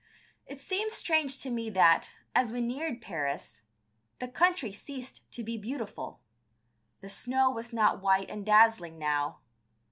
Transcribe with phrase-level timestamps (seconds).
[0.47, 3.61] It seemed strange to me that, as we neared Paris,
[4.17, 6.21] the country ceased to be beautiful.
[7.01, 9.41] The snow was not white and dazzling now.